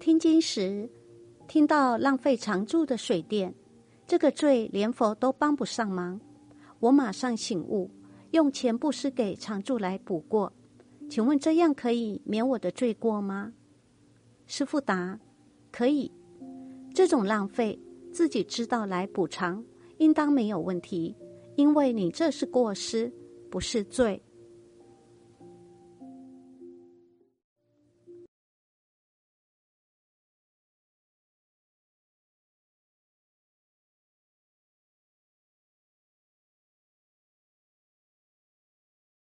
[0.00, 0.88] 听经时，
[1.46, 3.54] 听到浪费常住的水电，
[4.06, 6.18] 这个罪连佛都帮不上忙。
[6.78, 7.90] 我马上醒悟，
[8.30, 10.50] 用钱布施给常住来补过。
[11.10, 13.52] 请问这样可以免我的罪过吗？
[14.46, 15.20] 师傅答：
[15.70, 16.10] 可以。
[16.94, 17.78] 这种浪费
[18.10, 19.62] 自己知道来补偿，
[19.98, 21.14] 应当没有问题，
[21.56, 23.12] 因为你这是过失，
[23.50, 24.22] 不是罪。